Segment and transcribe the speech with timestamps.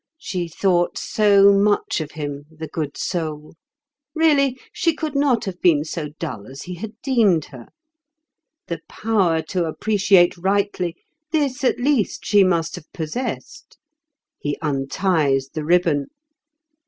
[0.17, 3.53] She thought so much of him, the good soul!
[4.15, 7.67] Really, she could not have been so dull as he had deemed her.
[8.65, 13.77] The power to appreciate rightly—this, at least, she must have possessed.
[14.39, 16.07] He unties the ribbon.